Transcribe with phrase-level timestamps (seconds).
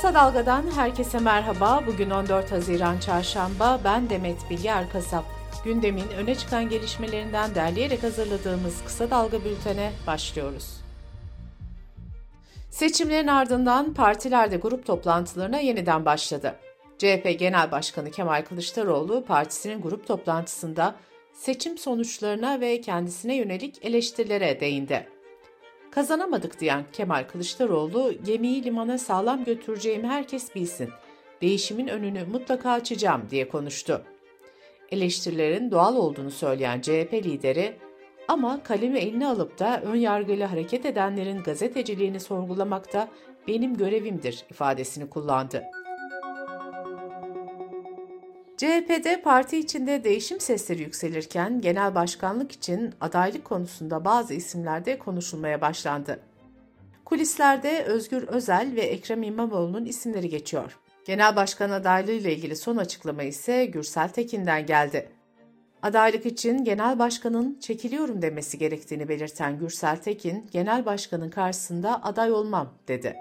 [0.00, 1.84] Kısa Dalga'dan herkese merhaba.
[1.86, 3.80] Bugün 14 Haziran Çarşamba.
[3.84, 5.24] Ben Demet Bilge Erkasap.
[5.64, 10.80] Gündemin öne çıkan gelişmelerinden derleyerek hazırladığımız Kısa Dalga bültene başlıyoruz.
[12.70, 16.56] Seçimlerin ardından partilerde grup toplantılarına yeniden başladı.
[16.98, 20.94] CHP Genel Başkanı Kemal Kılıçdaroğlu partisinin grup toplantısında
[21.32, 25.19] seçim sonuçlarına ve kendisine yönelik eleştirilere değindi.
[25.90, 30.90] Kazanamadık diyen Kemal Kılıçdaroğlu, gemiyi limana sağlam götüreceğimi herkes bilsin.
[31.42, 34.02] Değişimin önünü mutlaka açacağım diye konuştu.
[34.90, 37.76] Eleştirilerin doğal olduğunu söyleyen CHP lideri,
[38.28, 43.08] ama kalemi eline alıp da ön yargıyla hareket edenlerin gazeteciliğini sorgulamakta
[43.48, 45.62] benim görevimdir ifadesini kullandı.
[48.60, 56.20] CHP'de parti içinde değişim sesleri yükselirken genel başkanlık için adaylık konusunda bazı isimlerde konuşulmaya başlandı.
[57.04, 60.78] Kulislerde Özgür Özel ve Ekrem İmamoğlu'nun isimleri geçiyor.
[61.06, 65.08] Genel başkan adaylığı ile ilgili son açıklama ise Gürsel Tekin'den geldi.
[65.82, 72.74] Adaylık için genel başkanın çekiliyorum demesi gerektiğini belirten Gürsel Tekin, genel başkanın karşısında aday olmam
[72.88, 73.16] dedi.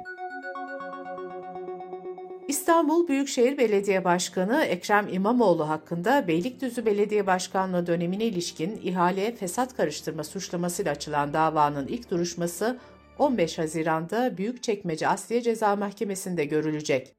[2.50, 10.23] İstanbul Büyükşehir Belediye Başkanı Ekrem İmamoğlu hakkında Beylikdüzü Belediye Başkanlığı dönemine ilişkin ihaleye fesat karıştırma
[10.23, 12.80] suçlamasıyla açılan davanın ilk duruşması
[13.20, 17.16] 15 Haziran'da Büyükçekmece Asliye Ceza Mahkemesi'nde görülecek.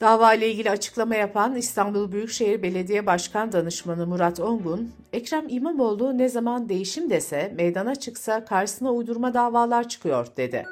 [0.00, 6.28] Dava ile ilgili açıklama yapan İstanbul Büyükşehir Belediye Başkan Danışmanı Murat Ongun, Ekrem İmamoğlu ne
[6.28, 10.64] zaman değişim dese, meydana çıksa karşısına uydurma davalar çıkıyor dedi.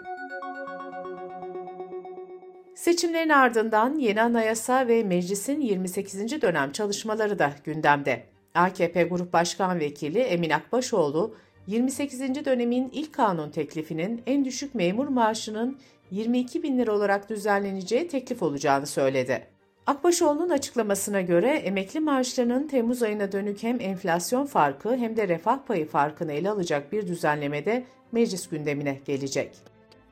[2.81, 6.43] Seçimlerin ardından yeni anayasa ve meclisin 28.
[6.43, 8.23] dönem çalışmaları da gündemde.
[8.55, 11.35] AKP Grup Başkan Vekili Emin Akbaşoğlu,
[11.67, 12.45] 28.
[12.45, 15.79] dönemin ilk kanun teklifinin en düşük memur maaşının
[16.11, 19.47] 22 bin lira olarak düzenleneceği teklif olacağını söyledi.
[19.87, 25.89] Akbaşoğlu'nun açıklamasına göre emekli maaşlarının Temmuz ayına dönük hem enflasyon farkı hem de refah payı
[25.89, 29.70] farkını ele alacak bir düzenlemede meclis gündemine gelecek.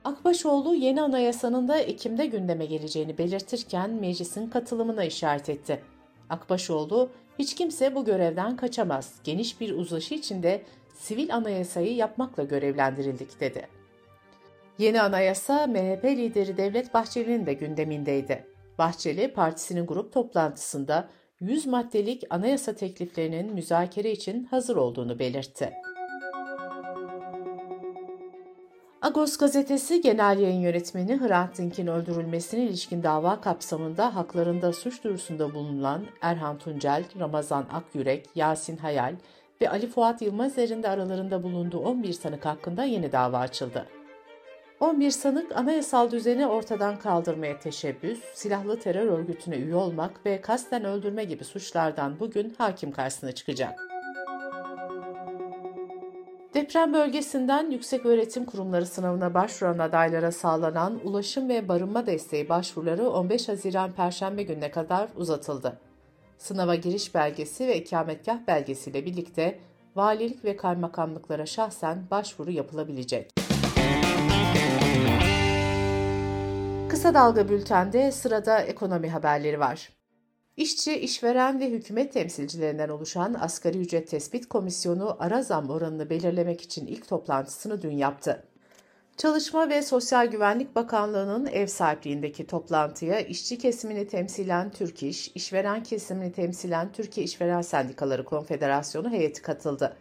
[0.09, 5.81] Akbaşoğlu yeni anayasanın da Ekim'de gündeme geleceğini belirtirken meclisin katılımına işaret etti.
[6.31, 10.63] Akbaşoğlu, hiç kimse bu görevden kaçamaz, geniş bir uzlaşı içinde
[10.95, 13.69] sivil anayasayı yapmakla görevlendirildik dedi.
[14.79, 18.47] Yeni anayasa MHP lideri Devlet Bahçeli'nin de gündemindeydi.
[18.79, 21.09] Bahçeli, partisinin grup toplantısında
[21.41, 25.73] 100 maddelik anayasa tekliflerinin müzakere için hazır olduğunu belirtti.
[29.09, 36.07] Agos gazetesi genel yayın yönetmeni Hrant Dink'in öldürülmesine ilişkin dava kapsamında haklarında suç duyurusunda bulunan
[36.21, 39.15] Erhan Tuncel, Ramazan Akyürek, Yasin Hayal
[39.61, 43.87] ve Ali Fuat Yılmazer'in de aralarında bulunduğu 11 sanık hakkında yeni dava açıldı.
[44.81, 51.25] 11 sanık anayasal düzeni ortadan kaldırmaya teşebbüs, silahlı terör örgütüne üye olmak ve kasten öldürme
[51.25, 53.88] gibi suçlardan bugün hakim karşısına çıkacak.
[56.59, 63.49] Deprem bölgesinden yüksek öğretim kurumları sınavına başvuran adaylara sağlanan ulaşım ve barınma desteği başvuruları 15
[63.49, 65.81] Haziran Perşembe gününe kadar uzatıldı.
[66.39, 69.59] Sınava giriş belgesi ve ikametgah belgesiyle birlikte
[69.97, 73.31] valilik ve kaymakamlıklara şahsen başvuru yapılabilecek.
[76.89, 79.98] Kısa Dalga Bülten'de sırada ekonomi haberleri var.
[80.59, 86.87] İşçi, işveren ve hükümet temsilcilerinden oluşan Asgari Ücret Tespit Komisyonu ara zam oranını belirlemek için
[86.87, 88.45] ilk toplantısını dün yaptı.
[89.17, 96.33] Çalışma ve Sosyal Güvenlik Bakanlığı'nın ev sahipliğindeki toplantıya işçi kesimini temsilen Türk İş, işveren kesimini
[96.33, 99.97] temsilen Türkiye İşveren Sendikaları Konfederasyonu heyeti katıldı.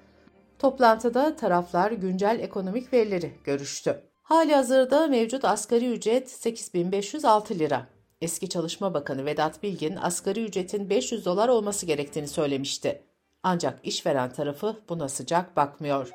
[0.60, 4.02] Toplantıda taraflar güncel ekonomik verileri görüştü.
[4.22, 7.97] Hali hazırda mevcut asgari ücret 8506 lira.
[8.22, 13.02] Eski Çalışma Bakanı Vedat Bilgin asgari ücretin 500 dolar olması gerektiğini söylemişti.
[13.44, 16.12] Ancak işveren tarafı buna sıcak bakmıyor.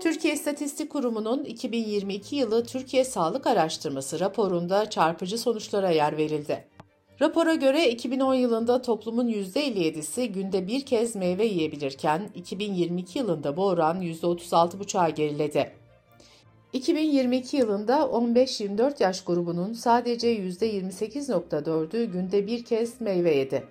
[0.00, 6.68] Türkiye İstatistik Kurumu'nun 2022 yılı Türkiye Sağlık Araştırması raporunda çarpıcı sonuçlara yer verildi.
[7.20, 14.02] Rapora göre 2010 yılında toplumun %57'si günde bir kez meyve yiyebilirken 2022 yılında bu oran
[14.02, 15.85] %36,5'a geriledi.
[16.76, 23.64] 2022 yılında 15-24 yaş grubunun sadece %28.4'ü günde bir kez meyve yedi.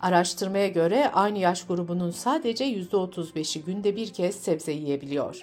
[0.00, 5.40] Araştırmaya göre aynı yaş grubunun sadece %35'i günde bir kez sebze yiyebiliyor.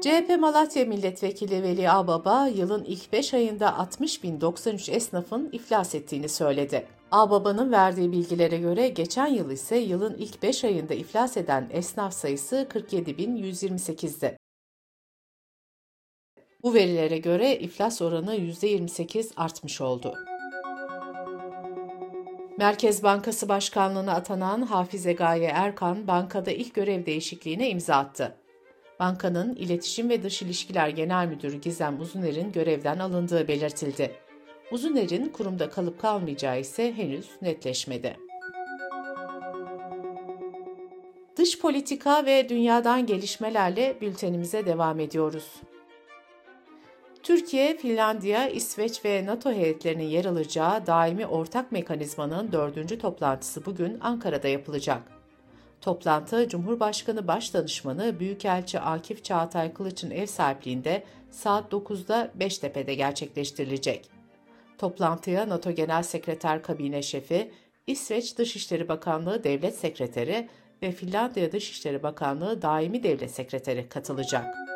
[0.00, 6.86] CHP Malatya Milletvekili Veli Ağbaba, yılın ilk 5 ayında 60.093 esnafın iflas ettiğini söyledi.
[7.10, 12.66] Ağbaba'nın verdiği bilgilere göre geçen yıl ise yılın ilk 5 ayında iflas eden esnaf sayısı
[12.70, 14.41] 47.128'di.
[16.62, 20.14] Bu verilere göre iflas oranı %28 artmış oldu.
[22.58, 28.36] Merkez Bankası Başkanlığı'na atanan Hafize Gaye Erkan, bankada ilk görev değişikliğine imza attı.
[29.00, 34.12] Bankanın İletişim ve Dış İlişkiler Genel Müdürü Gizem Uzuner'in görevden alındığı belirtildi.
[34.72, 38.16] Uzuner'in kurumda kalıp kalmayacağı ise henüz netleşmedi.
[41.36, 45.46] Dış politika ve dünyadan gelişmelerle bültenimize devam ediyoruz.
[47.22, 54.48] Türkiye, Finlandiya, İsveç ve NATO heyetlerinin yer alacağı daimi ortak mekanizmanın dördüncü toplantısı bugün Ankara'da
[54.48, 55.02] yapılacak.
[55.80, 64.10] Toplantı, Cumhurbaşkanı Başdanışmanı Büyükelçi Akif Çağatay Kılıç'ın ev sahipliğinde saat 9'da Beştepe'de gerçekleştirilecek.
[64.78, 67.50] Toplantıya NATO Genel Sekreter Kabine Şefi,
[67.86, 70.48] İsveç Dışişleri Bakanlığı Devlet Sekreteri
[70.82, 74.71] ve Finlandiya Dışişleri Bakanlığı Daimi Devlet Sekreteri katılacak.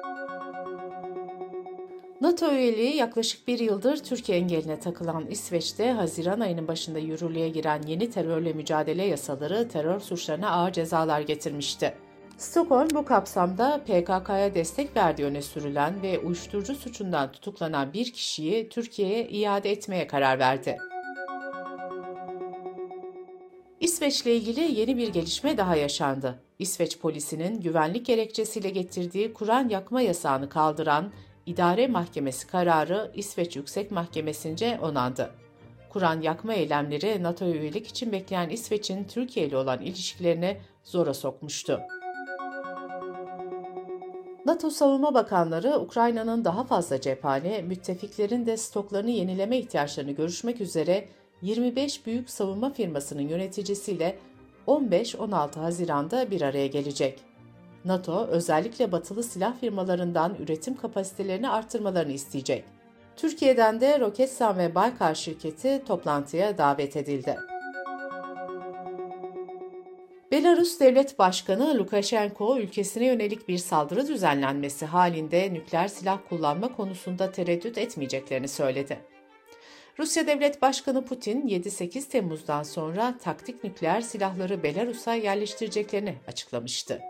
[2.26, 8.10] NATO üyeliği yaklaşık bir yıldır Türkiye engeline takılan İsveç'te Haziran ayının başında yürürlüğe giren yeni
[8.10, 11.94] terörle mücadele yasaları terör suçlarına ağır cezalar getirmişti.
[12.38, 19.28] Stockholm bu kapsamda PKK'ya destek verdiği öne sürülen ve uyuşturucu suçundan tutuklanan bir kişiyi Türkiye'ye
[19.28, 20.78] iade etmeye karar verdi.
[23.80, 26.38] İsveç'le ilgili yeni bir gelişme daha yaşandı.
[26.58, 31.12] İsveç polisinin güvenlik gerekçesiyle getirdiği Kur'an yakma yasağını kaldıran
[31.46, 35.30] İdare Mahkemesi kararı İsveç Yüksek Mahkemesi'nce onandı.
[35.90, 41.80] Kur'an yakma eylemleri NATO üyelik için bekleyen İsveç'in Türkiye ile olan ilişkilerini zora sokmuştu.
[44.46, 51.08] NATO Savunma Bakanları Ukrayna'nın daha fazla cephane, müttefiklerin de stoklarını yenileme ihtiyaçlarını görüşmek üzere
[51.42, 54.18] 25 büyük savunma firmasının yöneticisiyle
[54.66, 57.35] 15-16 Haziran'da bir araya gelecek.
[57.86, 62.64] NATO özellikle batılı silah firmalarından üretim kapasitelerini arttırmalarını isteyecek.
[63.16, 67.36] Türkiye'den de Roketsan ve Baykar şirketi toplantıya davet edildi.
[70.32, 77.78] Belarus Devlet Başkanı Lukashenko ülkesine yönelik bir saldırı düzenlenmesi halinde nükleer silah kullanma konusunda tereddüt
[77.78, 78.98] etmeyeceklerini söyledi.
[79.98, 87.00] Rusya Devlet Başkanı Putin 7-8 Temmuz'dan sonra taktik nükleer silahları Belarus'a yerleştireceklerini açıklamıştı.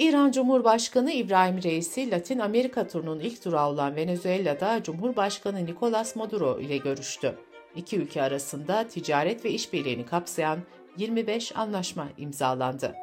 [0.00, 6.76] İran Cumhurbaşkanı İbrahim Reisi, Latin Amerika turunun ilk durağı olan Venezuela'da Cumhurbaşkanı Nicolas Maduro ile
[6.76, 7.34] görüştü.
[7.76, 10.58] İki ülke arasında ticaret ve işbirliğini kapsayan
[10.96, 12.94] 25 anlaşma imzalandı.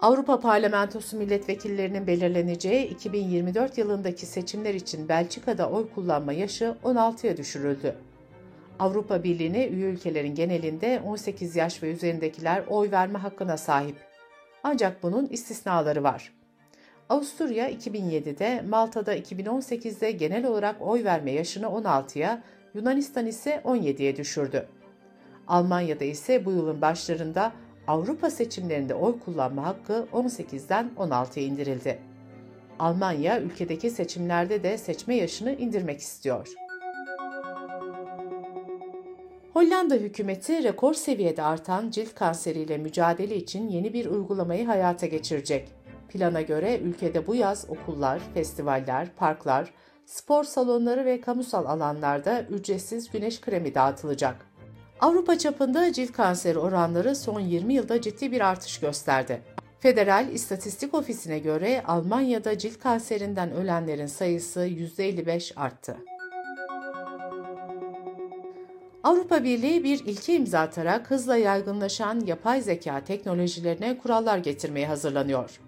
[0.00, 7.94] Avrupa Parlamentosu milletvekillerinin belirleneceği 2024 yılındaki seçimler için Belçika'da oy kullanma yaşı 16'ya düşürüldü.
[8.78, 14.07] Avrupa Birliği'ne üye ülkelerin genelinde 18 yaş ve üzerindekiler oy verme hakkına sahip.
[14.62, 16.32] Ancak bunun istisnaları var.
[17.08, 22.42] Avusturya 2007'de, Malta'da 2018'de genel olarak oy verme yaşını 16'ya,
[22.74, 24.68] Yunanistan ise 17'ye düşürdü.
[25.46, 27.52] Almanya'da ise bu yılın başlarında
[27.86, 31.98] Avrupa seçimlerinde oy kullanma hakkı 18'den 16'ya indirildi.
[32.78, 36.67] Almanya ülkedeki seçimlerde de seçme yaşını indirmek istiyor.
[39.58, 45.68] Hollanda hükümeti rekor seviyede artan cilt kanseriyle mücadele için yeni bir uygulamayı hayata geçirecek.
[46.08, 49.72] Plana göre ülkede bu yaz okullar, festivaller, parklar,
[50.06, 54.46] spor salonları ve kamusal alanlarda ücretsiz güneş kremi dağıtılacak.
[55.00, 59.42] Avrupa çapında cilt kanseri oranları son 20 yılda ciddi bir artış gösterdi.
[59.80, 65.96] Federal İstatistik Ofisi'ne göre Almanya'da cilt kanserinden ölenlerin sayısı %55 arttı.
[69.08, 75.60] Avrupa Birliği bir ilke imza atarak hızla yaygınlaşan yapay zeka teknolojilerine kurallar getirmeye hazırlanıyor.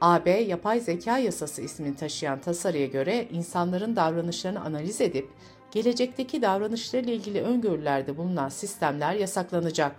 [0.00, 5.28] AB Yapay Zeka Yasası ismini taşıyan tasarıya göre insanların davranışlarını analiz edip
[5.70, 9.96] gelecekteki davranışlarıyla ilgili öngörülerde bulunan sistemler yasaklanacak.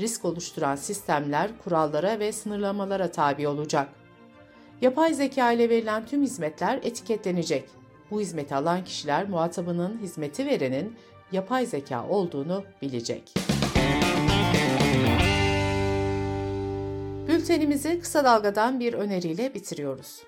[0.00, 3.88] Risk oluşturan sistemler kurallara ve sınırlamalara tabi olacak.
[4.80, 7.64] Yapay zeka ile verilen tüm hizmetler etiketlenecek.
[8.10, 10.96] Bu hizmeti alan kişiler muhatabının hizmeti verenin
[11.32, 13.34] yapay zeka olduğunu bilecek.
[17.28, 20.22] Bültenimizi kısa dalgadan bir öneriyle bitiriyoruz.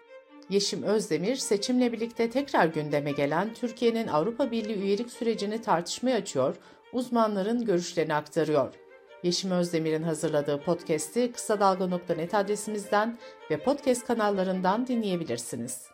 [0.50, 6.56] Yeşim Özdemir, seçimle birlikte tekrar gündeme gelen Türkiye'nin Avrupa Birliği üyelik sürecini tartışmaya açıyor,
[6.92, 8.74] uzmanların görüşlerini aktarıyor.
[9.22, 13.18] Yeşim Özdemir'in hazırladığı podcast'i kısa dalga.net adresimizden
[13.50, 15.93] ve podcast kanallarından dinleyebilirsiniz.